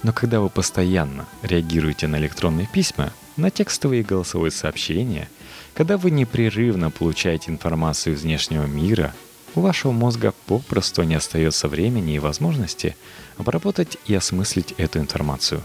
Но 0.03 0.11
когда 0.11 0.41
вы 0.41 0.49
постоянно 0.49 1.25
реагируете 1.41 2.07
на 2.07 2.17
электронные 2.17 2.67
письма, 2.67 3.13
на 3.37 3.51
текстовые 3.51 4.03
голосовые 4.03 4.51
сообщения, 4.51 5.29
когда 5.73 5.97
вы 5.97 6.11
непрерывно 6.11 6.89
получаете 6.89 7.51
информацию 7.51 8.15
из 8.15 8.23
внешнего 8.23 8.65
мира, 8.65 9.13
у 9.55 9.61
вашего 9.61 9.91
мозга 9.91 10.33
попросту 10.47 11.03
не 11.03 11.15
остается 11.15 11.67
времени 11.67 12.15
и 12.15 12.19
возможности 12.19 12.95
обработать 13.37 13.97
и 14.05 14.13
осмыслить 14.13 14.73
эту 14.77 14.99
информацию, 14.99 15.61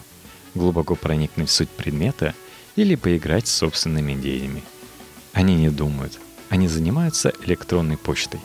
глубоко 0.54 0.94
проникнуть 0.94 1.48
в 1.48 1.52
суть 1.52 1.70
предмета 1.70 2.34
или 2.76 2.94
поиграть 2.94 3.48
с 3.48 3.56
собственными 3.56 4.12
идеями. 4.12 4.62
Они 5.32 5.56
не 5.56 5.70
думают, 5.70 6.18
они 6.50 6.68
занимаются 6.68 7.32
электронной 7.44 7.96
почтой. 7.96 8.40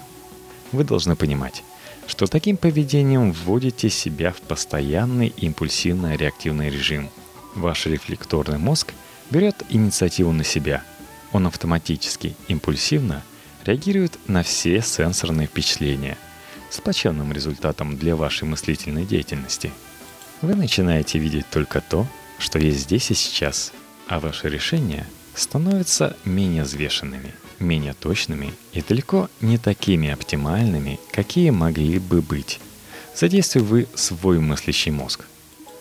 Вы 0.71 0.83
должны 0.83 1.15
понимать, 1.15 1.63
что 2.07 2.27
таким 2.27 2.55
поведением 2.55 3.33
вводите 3.33 3.89
себя 3.89 4.31
в 4.31 4.41
постоянный 4.41 5.33
импульсивно-реактивный 5.37 6.69
режим, 6.69 7.09
Ваш 7.55 7.87
рефлекторный 7.87 8.59
мозг 8.59 8.93
берет 9.29 9.63
инициативу 9.69 10.31
на 10.31 10.43
себя. 10.43 10.83
Он 11.31 11.47
автоматически, 11.47 12.35
импульсивно 12.47 13.23
реагирует 13.65 14.17
на 14.27 14.43
все 14.43 14.81
сенсорные 14.81 15.47
впечатления 15.47 16.17
с 16.69 16.79
плачевным 16.79 17.33
результатом 17.33 17.97
для 17.97 18.15
вашей 18.15 18.45
мыслительной 18.45 19.05
деятельности. 19.05 19.71
Вы 20.41 20.55
начинаете 20.55 21.19
видеть 21.19 21.49
только 21.49 21.81
то, 21.81 22.07
что 22.39 22.59
есть 22.59 22.81
здесь 22.81 23.11
и 23.11 23.15
сейчас, 23.15 23.73
а 24.07 24.19
ваши 24.19 24.49
решения 24.49 25.05
становятся 25.35 26.15
менее 26.25 26.63
взвешенными, 26.63 27.33
менее 27.59 27.93
точными 27.93 28.53
и 28.73 28.81
далеко 28.81 29.29
не 29.41 29.57
такими 29.57 30.09
оптимальными, 30.09 30.99
какие 31.11 31.49
могли 31.49 31.99
бы 31.99 32.21
быть. 32.21 32.59
Задействуя 33.15 33.63
вы 33.63 33.87
свой 33.95 34.39
мыслящий 34.39 34.91
мозг. 34.91 35.25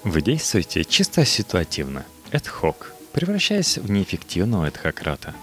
Вы 0.03 0.23
действуете 0.23 0.85
чисто 0.85 1.25
ситуативно, 1.25 2.05
ad 2.31 2.47
hoc, 2.62 2.96
превращаясь 3.16 3.78
в 3.78 3.90
неэффективного 3.90 4.66
эдхократа. 4.66 5.35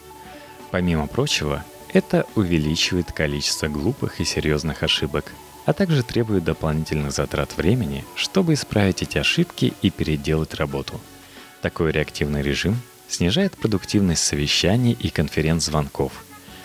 Помимо 0.69 1.07
прочего, 1.07 1.65
это 1.91 2.27
увеличивает 2.35 3.11
количество 3.11 3.67
глупых 3.67 4.19
и 4.19 4.25
серьезных 4.25 4.83
ошибок, 4.83 5.31
а 5.65 5.73
также 5.73 6.03
требует 6.03 6.43
дополнительных 6.43 7.11
затрат 7.11 7.57
времени, 7.57 8.05
чтобы 8.15 8.53
исправить 8.53 9.01
эти 9.01 9.17
ошибки 9.17 9.73
и 9.81 9.89
переделать 9.89 10.53
работу. 10.53 11.01
Такой 11.63 11.91
реактивный 11.91 12.43
режим 12.43 12.79
снижает 13.07 13.57
продуктивность 13.57 14.23
совещаний 14.23 14.91
и 14.91 15.09
конференц-звонков. 15.09 16.11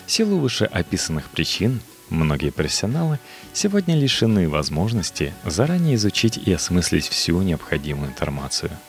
В 0.04 0.12
силу 0.12 0.38
вышеописанных 0.38 1.30
причин 1.30 1.80
многие 2.10 2.50
профессионалы 2.50 3.18
сегодня 3.54 3.98
лишены 3.98 4.46
возможности 4.46 5.32
заранее 5.42 5.94
изучить 5.94 6.36
и 6.36 6.52
осмыслить 6.52 7.08
всю 7.08 7.40
необходимую 7.40 8.10
информацию– 8.10 8.72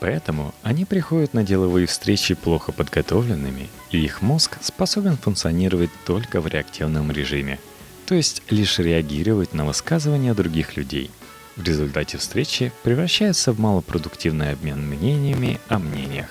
Поэтому 0.00 0.54
они 0.62 0.84
приходят 0.84 1.32
на 1.34 1.42
деловые 1.42 1.86
встречи 1.86 2.34
плохо 2.34 2.72
подготовленными, 2.72 3.68
и 3.90 3.98
их 3.98 4.20
мозг 4.20 4.58
способен 4.60 5.16
функционировать 5.16 5.90
только 6.04 6.40
в 6.40 6.46
реактивном 6.46 7.10
режиме, 7.10 7.58
то 8.04 8.14
есть 8.14 8.42
лишь 8.50 8.78
реагировать 8.78 9.54
на 9.54 9.64
высказывания 9.64 10.34
других 10.34 10.76
людей. 10.76 11.10
В 11.56 11.64
результате 11.64 12.18
встречи 12.18 12.70
превращается 12.82 13.52
в 13.52 13.58
малопродуктивный 13.58 14.52
обмен 14.52 14.86
мнениями 14.86 15.58
о 15.68 15.78
мнениях 15.78 16.28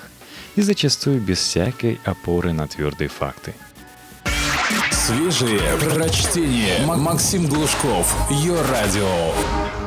и 0.55 0.61
зачастую 0.61 1.19
без 1.19 1.39
всякой 1.39 1.99
опоры 2.05 2.53
на 2.53 2.67
твердые 2.67 3.09
факты. 3.09 3.55
Свежие 4.91 5.59
прочтение. 5.77 6.85
Максим 6.85 7.47
Глушков. 7.47 8.15
Ее 8.31 8.59
радио. 8.61 9.84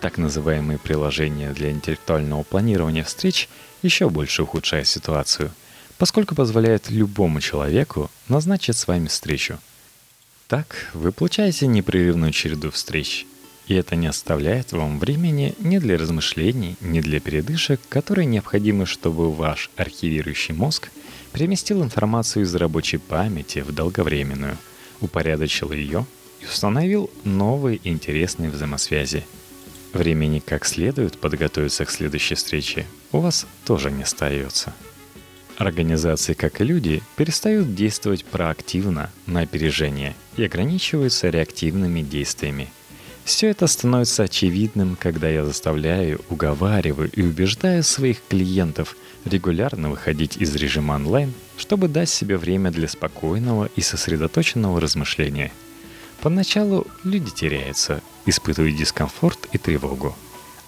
Так 0.00 0.16
называемые 0.16 0.78
приложения 0.78 1.52
для 1.52 1.70
интеллектуального 1.70 2.42
планирования 2.42 3.04
встреч 3.04 3.50
еще 3.82 4.08
больше 4.08 4.42
ухудшают 4.42 4.88
ситуацию, 4.88 5.50
поскольку 5.98 6.34
позволяют 6.34 6.90
любому 6.90 7.40
человеку 7.42 8.10
назначить 8.26 8.78
с 8.78 8.88
вами 8.88 9.08
встречу. 9.08 9.58
Так 10.48 10.88
вы 10.94 11.12
получаете 11.12 11.66
непрерывную 11.66 12.32
череду 12.32 12.70
встреч, 12.70 13.26
и 13.66 13.74
это 13.74 13.94
не 13.94 14.06
оставляет 14.06 14.72
вам 14.72 14.98
времени 14.98 15.54
ни 15.58 15.78
для 15.78 15.98
размышлений, 15.98 16.76
ни 16.80 17.02
для 17.02 17.20
передышек, 17.20 17.78
которые 17.90 18.24
необходимы, 18.24 18.86
чтобы 18.86 19.30
ваш 19.30 19.70
архивирующий 19.76 20.54
мозг 20.54 20.90
переместил 21.32 21.82
информацию 21.84 22.44
из 22.44 22.54
рабочей 22.54 22.96
памяти 22.96 23.58
в 23.58 23.72
долговременную, 23.72 24.56
упорядочил 25.02 25.72
ее 25.72 26.06
и 26.40 26.46
установил 26.46 27.10
новые 27.24 27.80
интересные 27.84 28.48
взаимосвязи– 28.48 29.26
Времени 29.92 30.38
как 30.44 30.66
следует 30.66 31.18
подготовиться 31.18 31.84
к 31.84 31.90
следующей 31.90 32.36
встрече 32.36 32.86
у 33.10 33.18
вас 33.18 33.46
тоже 33.64 33.90
не 33.90 34.04
остается. 34.04 34.72
Организации, 35.56 36.32
как 36.32 36.60
и 36.60 36.64
люди, 36.64 37.02
перестают 37.16 37.74
действовать 37.74 38.24
проактивно 38.24 39.10
на 39.26 39.40
опережение 39.40 40.14
и 40.36 40.44
ограничиваются 40.44 41.28
реактивными 41.28 42.02
действиями. 42.02 42.68
Все 43.24 43.48
это 43.48 43.66
становится 43.66 44.22
очевидным, 44.22 44.96
когда 44.98 45.28
я 45.28 45.44
заставляю, 45.44 46.20
уговариваю 46.30 47.10
и 47.12 47.22
убеждаю 47.22 47.82
своих 47.82 48.22
клиентов 48.28 48.96
регулярно 49.24 49.90
выходить 49.90 50.36
из 50.38 50.54
режима 50.54 50.94
онлайн, 50.94 51.34
чтобы 51.58 51.88
дать 51.88 52.08
себе 52.08 52.38
время 52.38 52.70
для 52.70 52.88
спокойного 52.88 53.68
и 53.76 53.80
сосредоточенного 53.80 54.80
размышления– 54.80 55.52
Поначалу 56.22 56.86
люди 57.02 57.30
теряются, 57.30 58.02
испытывают 58.26 58.76
дискомфорт 58.76 59.48
и 59.52 59.58
тревогу. 59.58 60.14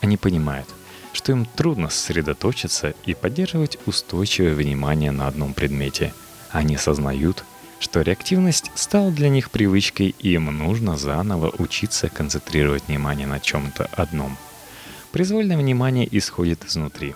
Они 0.00 0.16
понимают, 0.16 0.66
что 1.12 1.32
им 1.32 1.44
трудно 1.44 1.90
сосредоточиться 1.90 2.94
и 3.04 3.12
поддерживать 3.12 3.78
устойчивое 3.84 4.54
внимание 4.54 5.10
на 5.10 5.28
одном 5.28 5.52
предмете. 5.52 6.14
Они 6.50 6.76
осознают, 6.76 7.44
что 7.80 8.00
реактивность 8.00 8.70
стала 8.74 9.10
для 9.10 9.28
них 9.28 9.50
привычкой, 9.50 10.14
и 10.18 10.32
им 10.32 10.46
нужно 10.46 10.96
заново 10.96 11.52
учиться 11.58 12.08
концентрировать 12.08 12.88
внимание 12.88 13.26
на 13.26 13.38
чем-то 13.38 13.90
одном. 13.92 14.38
Произвольное 15.10 15.58
внимание 15.58 16.08
исходит 16.16 16.64
изнутри. 16.64 17.14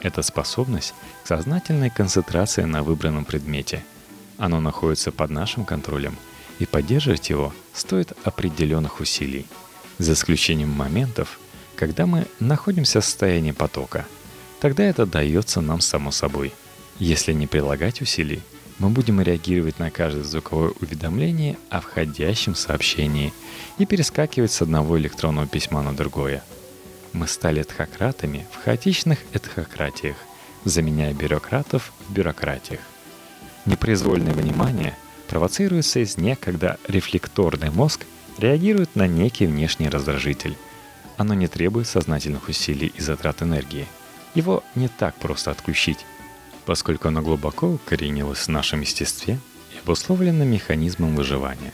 Это 0.00 0.20
способность 0.20 0.92
к 1.24 1.26
сознательной 1.26 1.88
концентрации 1.88 2.64
на 2.64 2.82
выбранном 2.82 3.24
предмете. 3.24 3.82
Оно 4.36 4.60
находится 4.60 5.10
под 5.10 5.30
нашим 5.30 5.64
контролем– 5.64 6.14
и 6.58 6.66
поддерживать 6.66 7.30
его 7.30 7.52
стоит 7.72 8.12
определенных 8.24 9.00
усилий, 9.00 9.46
за 9.98 10.12
исключением 10.12 10.70
моментов, 10.70 11.38
когда 11.76 12.06
мы 12.06 12.26
находимся 12.40 13.00
в 13.00 13.04
состоянии 13.04 13.52
потока. 13.52 14.06
Тогда 14.60 14.84
это 14.84 15.06
дается 15.06 15.60
нам 15.60 15.80
само 15.80 16.10
собой. 16.10 16.52
Если 16.98 17.32
не 17.32 17.46
прилагать 17.46 18.02
усилий, 18.02 18.42
мы 18.78 18.90
будем 18.90 19.20
реагировать 19.20 19.78
на 19.78 19.90
каждое 19.90 20.24
звуковое 20.24 20.72
уведомление 20.80 21.56
о 21.70 21.80
входящем 21.80 22.54
сообщении 22.54 23.32
и 23.78 23.86
перескакивать 23.86 24.52
с 24.52 24.62
одного 24.62 24.98
электронного 24.98 25.46
письма 25.46 25.82
на 25.82 25.94
другое. 25.94 26.42
Мы 27.12 27.26
стали 27.26 27.62
этхократами 27.62 28.46
в 28.52 28.64
хаотичных 28.64 29.18
этхократиях, 29.32 30.16
заменяя 30.64 31.14
бюрократов 31.14 31.92
в 32.08 32.12
бюрократиях. 32.12 32.80
Непроизвольное 33.64 34.32
внимание– 34.32 34.96
провоцируется 35.28 36.02
извне, 36.02 36.36
когда 36.36 36.78
рефлекторный 36.88 37.70
мозг 37.70 38.06
реагирует 38.38 38.96
на 38.96 39.06
некий 39.06 39.46
внешний 39.46 39.88
раздражитель. 39.88 40.56
Оно 41.16 41.34
не 41.34 41.48
требует 41.48 41.86
сознательных 41.86 42.48
усилий 42.48 42.92
и 42.96 43.00
затрат 43.00 43.42
энергии. 43.42 43.86
Его 44.34 44.64
не 44.74 44.88
так 44.88 45.14
просто 45.16 45.50
отключить, 45.50 46.04
поскольку 46.64 47.08
оно 47.08 47.22
глубоко 47.22 47.68
укоренилось 47.68 48.40
в 48.40 48.48
нашем 48.48 48.80
естестве 48.80 49.38
и 49.74 49.78
обусловлено 49.78 50.44
механизмом 50.44 51.14
выживания. 51.14 51.72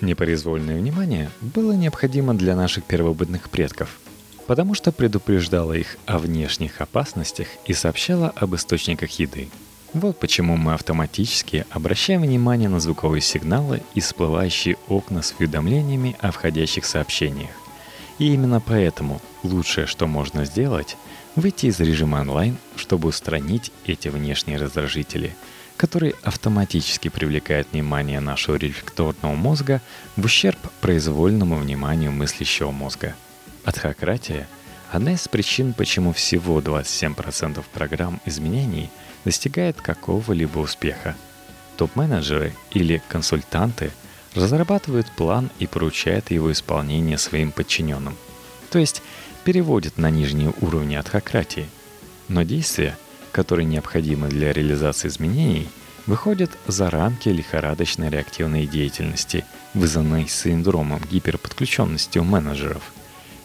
Непроизвольное 0.00 0.78
внимание 0.78 1.30
было 1.40 1.72
необходимо 1.72 2.34
для 2.34 2.54
наших 2.54 2.84
первобытных 2.84 3.48
предков, 3.48 3.98
потому 4.46 4.74
что 4.74 4.92
предупреждало 4.92 5.72
их 5.72 5.96
о 6.04 6.18
внешних 6.18 6.80
опасностях 6.80 7.48
и 7.66 7.72
сообщало 7.72 8.32
об 8.36 8.54
источниках 8.54 9.10
еды– 9.18 9.48
вот 9.94 10.18
почему 10.18 10.56
мы 10.56 10.74
автоматически 10.74 11.66
обращаем 11.70 12.22
внимание 12.22 12.68
на 12.68 12.80
звуковые 12.80 13.22
сигналы 13.22 13.80
и 13.94 14.00
всплывающие 14.00 14.76
окна 14.88 15.22
с 15.22 15.34
уведомлениями 15.38 16.16
о 16.20 16.32
входящих 16.32 16.84
сообщениях. 16.84 17.50
И 18.18 18.34
именно 18.34 18.60
поэтому 18.60 19.22
лучшее, 19.44 19.86
что 19.86 20.08
можно 20.08 20.44
сделать, 20.44 20.96
выйти 21.36 21.66
из 21.66 21.78
режима 21.78 22.22
онлайн, 22.22 22.56
чтобы 22.74 23.08
устранить 23.08 23.70
эти 23.86 24.08
внешние 24.08 24.58
раздражители, 24.58 25.36
которые 25.76 26.14
автоматически 26.24 27.08
привлекают 27.08 27.68
внимание 27.70 28.18
нашего 28.18 28.56
рефлекторного 28.56 29.34
мозга 29.34 29.80
в 30.16 30.24
ущерб 30.24 30.58
произвольному 30.80 31.56
вниманию 31.56 32.10
мыслящего 32.10 32.72
мозга. 32.72 33.14
Адхократия– 33.64 34.48
одна 34.90 35.12
из 35.12 35.28
причин, 35.28 35.72
почему 35.72 36.12
всего 36.12 36.60
27% 36.60 37.64
программ 37.72 38.20
изменений– 38.24 38.90
достигает 39.24 39.80
какого-либо 39.80 40.58
успеха. 40.58 41.16
Топ-менеджеры 41.76 42.54
или 42.70 43.02
консультанты 43.08 43.90
разрабатывают 44.34 45.10
план 45.12 45.50
и 45.58 45.66
поручают 45.66 46.30
его 46.30 46.52
исполнение 46.52 47.18
своим 47.18 47.52
подчиненным. 47.52 48.16
То 48.70 48.78
есть 48.78 49.02
переводят 49.44 49.98
на 49.98 50.10
нижние 50.10 50.52
уровни 50.60 50.94
адхократии. 50.94 51.68
Но 52.28 52.42
действия, 52.42 52.96
которые 53.32 53.66
необходимы 53.66 54.28
для 54.28 54.52
реализации 54.52 55.08
изменений, 55.08 55.68
выходят 56.06 56.50
за 56.66 56.90
рамки 56.90 57.28
лихорадочной 57.28 58.10
реактивной 58.10 58.66
деятельности, 58.66 59.44
вызванной 59.72 60.28
синдромом 60.28 61.00
гиперподключенности 61.10 62.18
у 62.18 62.24
менеджеров. 62.24 62.92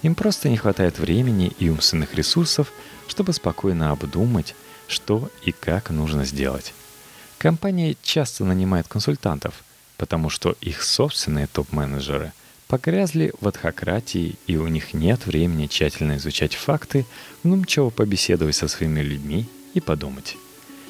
Им 0.01 0.15
просто 0.15 0.49
не 0.49 0.57
хватает 0.57 0.99
времени 0.99 1.51
и 1.59 1.69
умственных 1.69 2.15
ресурсов, 2.15 2.71
чтобы 3.07 3.33
спокойно 3.33 3.91
обдумать, 3.91 4.55
что 4.89 5.29
и 5.45 5.51
как 5.53 5.91
нужно 5.91 6.25
сделать. 6.25 6.73
Компании 7.37 7.95
часто 8.03 8.43
нанимают 8.43 8.89
консультантов, 8.89 9.63
потому 9.95 10.29
что 10.29 10.57
их 10.59 10.83
собственные 10.83 11.47
топ-менеджеры 11.47 12.33
погрязли 12.67 13.33
в 13.39 13.47
адхократии, 13.47 14.35
и 14.45 14.57
у 14.57 14.67
них 14.67 14.93
нет 14.93 15.25
времени 15.25 15.67
тщательно 15.67 16.17
изучать 16.17 16.55
факты, 16.55 17.05
вдумчиво 17.43 17.89
побеседовать 17.89 18.55
со 18.55 18.67
своими 18.67 18.99
людьми 18.99 19.47
и 19.73 19.79
подумать. 19.79 20.35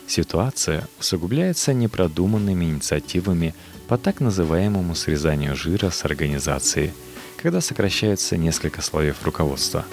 Ситуация 0.07 0.87
усугубляется 0.99 1.71
непродуманными 1.73 2.65
инициативами 2.65 3.53
по 3.87 3.97
так 3.97 4.19
называемому 4.21 4.95
срезанию 4.95 5.55
жира 5.55 5.91
с 5.91 6.03
организации, 6.03 6.93
когда 7.37 7.61
сокращаются 7.61 8.35
несколько 8.35 8.81
слоев 8.81 9.23
руководства. 9.23 9.85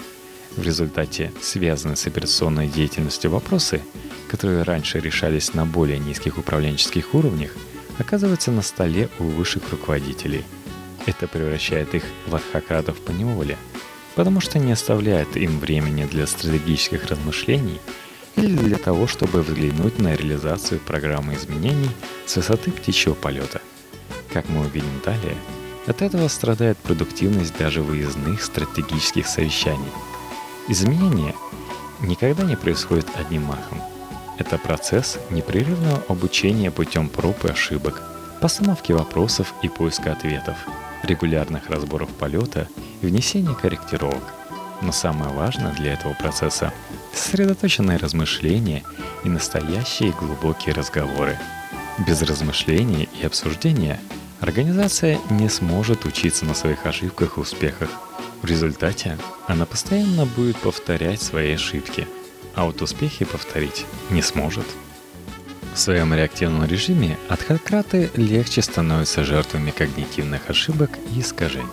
В 0.57 0.63
результате 0.63 1.31
связанные 1.39 1.95
с 1.95 2.07
операционной 2.07 2.67
деятельностью 2.67 3.29
вопросы, 3.29 3.79
которые 4.27 4.63
раньше 4.63 4.99
решались 4.99 5.53
на 5.53 5.67
более 5.67 5.99
низких 5.99 6.39
управленческих 6.39 7.13
уровнях, 7.13 7.51
оказываются 7.99 8.51
на 8.51 8.63
столе 8.63 9.07
у 9.19 9.25
высших 9.25 9.69
руководителей. 9.69 10.43
Это 11.05 11.27
превращает 11.27 11.93
их 11.93 12.03
в 12.25 12.35
адхократов 12.35 12.99
по 12.99 13.11
неволе, 13.11 13.55
потому 14.15 14.41
что 14.41 14.57
не 14.57 14.71
оставляет 14.71 15.37
им 15.37 15.59
времени 15.59 16.05
для 16.05 16.25
стратегических 16.25 17.05
размышлений 17.05 17.79
или 18.35 18.57
для 18.57 18.77
того, 18.77 19.05
чтобы 19.05 19.43
взглянуть 19.43 19.99
на 19.99 20.15
реализацию 20.15 20.79
программы 20.79 21.35
изменений 21.35 21.91
с 22.25 22.35
высоты 22.35 22.71
птичьего 22.71 23.13
полета. 23.13 23.61
Как 24.33 24.49
мы 24.49 24.61
увидим 24.61 25.01
далее, 25.05 25.35
от 25.85 26.01
этого 26.01 26.27
страдает 26.27 26.79
продуктивность 26.79 27.55
даже 27.57 27.83
выездных 27.83 28.43
стратегических 28.43 29.27
совещаний. 29.27 29.91
Изменения 30.67 31.33
никогда 32.01 32.43
не 32.43 32.55
происходят 32.55 33.07
одним 33.17 33.43
махом– 33.43 33.81
это 34.37 34.59
процесс 34.59 35.17
непрерывного 35.31 36.03
обучения 36.09 36.69
путем 36.69 37.09
проб 37.09 37.43
и 37.45 37.49
ошибок, 37.49 38.03
постановки 38.39 38.91
вопросов 38.91 39.53
и 39.63 39.67
поиска 39.67 40.11
ответов, 40.11 40.57
регулярных 41.01 41.69
разборов 41.69 42.09
полета 42.09 42.67
и 43.01 43.07
внесения 43.07 43.55
корректировок. 43.55 44.23
Но 44.81 44.91
самое 44.91 45.33
важное 45.33 45.73
для 45.73 45.93
этого 45.93 46.13
процесса– 46.13 46.71
сосредоточенное 47.13 47.97
размышление 47.97 48.83
и 49.23 49.29
настоящие 49.29 50.11
глубокие 50.11 50.75
разговоры. 50.75 51.35
Без 52.05 52.21
размышления 52.21 53.07
и 53.19 53.25
обсуждения 53.25 53.99
организация 54.39 55.17
не 55.31 55.49
сможет 55.49 56.05
учиться 56.05 56.45
на 56.45 56.53
своих 56.53 56.85
ошибках 56.85 57.37
и 57.37 57.39
успехах. 57.39 57.89
В 58.41 58.45
результате 58.45 59.17
она 59.47 59.65
постоянно 59.65 60.25
будет 60.25 60.57
повторять 60.57 61.21
свои 61.21 61.53
ошибки– 61.53 62.07
а 62.57 62.65
вот 62.65 62.81
успехи 62.81 63.23
повторить 63.23 63.85
не 64.09 64.23
сможет. 64.23 64.65
В 65.75 65.77
своем 65.77 66.11
реактивном 66.11 66.65
режиме 66.65 67.15
адхократы 67.29 68.09
легче 68.15 68.63
становятся 68.63 69.23
жертвами 69.23 69.69
когнитивных 69.69 70.49
ошибок 70.49 70.89
и 71.13 71.21
искажений. 71.21 71.67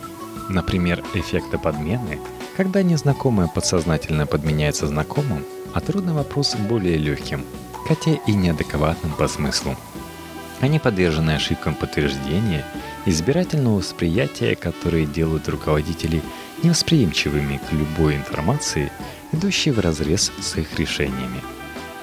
Например, 0.50 1.02
эффекта 1.14 1.58
подмены, 1.58 2.20
когда 2.54 2.82
незнакомое 2.82 3.48
подсознательно 3.48 4.26
подменяется 4.26 4.86
знакомым, 4.86 5.46
а 5.72 5.80
трудный 5.80 6.12
вопрос 6.12 6.54
более 6.54 6.98
легким, 6.98 7.46
хотя 7.88 8.12
и 8.26 8.32
неадекватным 8.32 9.14
по 9.14 9.26
смыслу. 9.26 9.76
Они 10.60 10.78
подвержены 10.78 11.30
ошибкам 11.30 11.74
подтверждения, 11.74 12.66
избирательного 13.06 13.78
восприятия, 13.78 14.54
которые 14.54 15.06
делают 15.06 15.48
руководителей 15.48 16.20
невосприимчивыми 16.62 17.60
к 17.68 17.72
любой 17.72 18.16
информации 18.16 18.90
идущие 19.32 19.74
вразрез 19.74 20.32
с 20.40 20.56
их 20.56 20.78
решениями. 20.78 21.40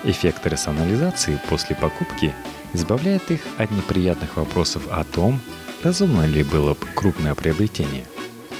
Эффект 0.04 0.46
рационализации 0.48 1.40
после 1.50 1.76
покупки 1.76 2.34
избавляет 2.74 3.30
их 3.32 3.42
от 3.58 3.72
неприятных 3.72 4.38
вопросов 4.38 4.84
о 4.90 5.04
том, 5.04 5.40
разумно 5.84 6.26
ли 6.26 6.44
было 6.44 6.74
бы 6.74 6.86
крупное 6.96 7.36
приобретение. 7.36 8.06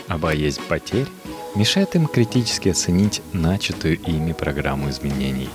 А 0.08 0.18
боязнь 0.18 0.62
потерь 0.68 1.08
мешает 1.56 1.96
им 1.96 2.08
критически 2.08 2.70
оценить 2.70 3.22
начатую 3.34 4.00
ими 4.00 4.34
программу 4.34 4.90
изменений. 4.90 5.50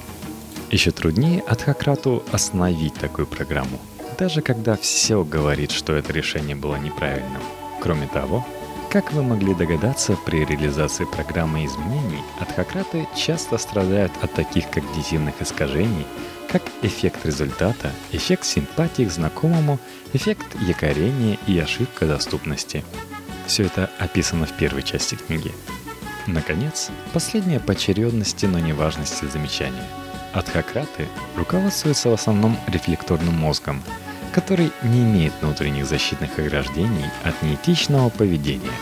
Еще 0.71 0.91
труднее 0.91 1.41
Адхократу 1.43 2.25
остановить 2.33 2.95
такую 2.95 3.27
программу, 3.27 3.79
даже 4.19 4.43
когда 4.43 4.77
все 4.77 5.25
говорит, 5.25 5.71
что 5.71 5.95
это 5.95 6.13
решение 6.13 6.57
было 6.57 6.77
неправильным. 6.77 7.43
Кроме 7.81 8.09
того, 8.09 8.45
как 8.97 9.13
вы 9.13 9.23
могли 9.23 9.53
догадаться, 9.53 10.17
при 10.25 10.47
реализации 10.47 11.05
программы 11.05 11.67
изменений 11.67 12.23
адхократы 12.41 13.07
часто 13.15 13.59
страдают 13.59 14.11
от 14.23 14.33
таких 14.33 14.71
когнитивных 14.71 15.35
искажений, 15.43 16.07
как 16.51 16.63
эффект 16.81 17.27
результата, 17.27 17.93
эффект 18.13 18.47
симпатии 18.47 19.03
к 19.03 19.13
знакомому, 19.13 19.79
эффект 20.15 20.47
якорения 20.63 21.37
и 21.47 21.59
ошибка 21.59 22.07
доступности. 22.07 22.83
Все 23.47 23.65
это 23.65 23.91
описано 23.99 24.47
в 24.47 24.57
первой 24.57 24.83
части 24.83 25.17
книги. 25.17 25.53
Наконец, 26.27 26.89
последнее 27.13 27.61
по 27.61 27.73
очередности, 27.73 28.47
но 28.47 28.61
не 28.61 28.73
важности 28.73 29.27
замечание. 29.27 29.85
Адхократы 30.33 31.07
руководствуются 31.37 32.09
в 32.09 32.15
основном 32.15 32.57
рефлекторным 32.67 33.35
мозгом– 33.35 33.83
который 34.37 34.71
не 34.83 35.01
имеет 35.01 35.33
внутренних 35.41 35.87
защитных 35.87 36.39
ограждений 36.39 37.07
от 37.25 37.43
неэтичного 37.43 38.11
поведения. 38.11 38.79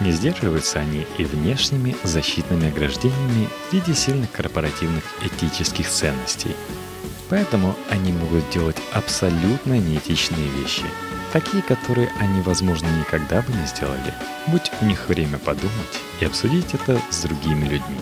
Не 0.00 0.12
сдерживаются 0.12 0.80
они 0.80 1.06
и 1.16 1.24
внешними 1.24 1.96
защитными 2.04 2.68
ограждениями 2.68 3.48
в 3.48 3.72
виде 3.72 3.94
сильных 3.94 4.30
корпоративных 4.32 5.02
этических 5.24 5.88
ценностей. 5.88 6.54
Поэтому 7.30 7.74
они 7.88 8.12
могут 8.12 8.50
делать 8.50 8.76
абсолютно 8.92 9.78
неэтичные 9.78 10.48
вещи, 10.60 10.84
такие, 11.32 11.62
которые 11.62 12.10
они, 12.20 12.42
возможно, 12.42 12.86
никогда 12.98 13.40
бы 13.40 13.50
не 13.50 13.66
сделали, 13.66 14.12
будь 14.48 14.70
у 14.82 14.84
них 14.84 15.08
время 15.08 15.38
подумать 15.38 16.00
и 16.20 16.26
обсудить 16.26 16.74
это 16.74 17.00
с 17.08 17.22
другими 17.22 17.64
людьми. 17.64 17.98